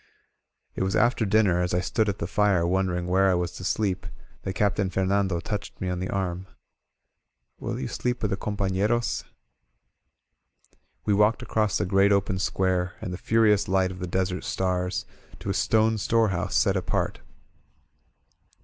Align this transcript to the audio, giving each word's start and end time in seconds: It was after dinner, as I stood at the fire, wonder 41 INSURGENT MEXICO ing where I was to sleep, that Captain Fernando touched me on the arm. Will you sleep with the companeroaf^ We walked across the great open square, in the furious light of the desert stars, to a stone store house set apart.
It 0.73 0.81
was 0.81 0.95
after 0.95 1.25
dinner, 1.27 1.61
as 1.61 1.75
I 1.75 1.79
stood 1.79 2.09
at 2.09 2.17
the 2.17 2.25
fire, 2.25 2.65
wonder 2.65 2.93
41 2.95 3.03
INSURGENT 3.03 3.03
MEXICO 3.05 3.05
ing 3.05 3.11
where 3.11 3.29
I 3.29 3.39
was 3.39 3.51
to 3.51 3.63
sleep, 3.63 4.07
that 4.41 4.53
Captain 4.53 4.89
Fernando 4.89 5.39
touched 5.39 5.79
me 5.79 5.89
on 5.89 5.99
the 5.99 6.09
arm. 6.09 6.47
Will 7.59 7.79
you 7.79 7.87
sleep 7.87 8.23
with 8.23 8.31
the 8.31 8.35
companeroaf^ 8.37 9.25
We 11.05 11.13
walked 11.13 11.43
across 11.43 11.77
the 11.77 11.85
great 11.85 12.11
open 12.11 12.39
square, 12.39 12.93
in 12.99 13.11
the 13.11 13.17
furious 13.19 13.67
light 13.67 13.91
of 13.91 13.99
the 13.99 14.07
desert 14.07 14.43
stars, 14.43 15.05
to 15.39 15.51
a 15.51 15.53
stone 15.53 15.99
store 15.99 16.29
house 16.29 16.55
set 16.57 16.75
apart. 16.75 17.19